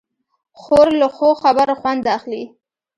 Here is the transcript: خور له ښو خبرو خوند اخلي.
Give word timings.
خور 0.59 0.87
له 0.99 1.07
ښو 1.15 1.29
خبرو 1.41 1.73
خوند 1.81 2.03
اخلي. 2.17 2.43